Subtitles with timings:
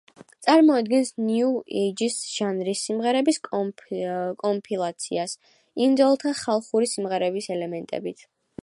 [0.45, 1.51] წარმოადგენს ნიუ
[1.81, 5.37] ეიჯის ჟანრის სიმღერების კომპილაციას,
[5.91, 8.31] ინდიელთა ხალხური სიმღერების ელემენტებით.